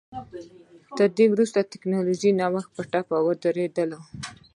تر 0.97 1.09
دې 1.17 1.25
وروسته 1.33 1.59
ټکنالوژیکي 1.73 2.31
نوښتونه 2.39 2.73
په 2.75 2.81
ټپه 2.91 3.17
ودرېدل 3.25 3.91